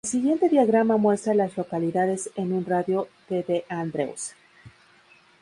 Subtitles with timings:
[0.03, 4.33] El siguiente diagrama muestra a las localidades en un radio de de Andrews.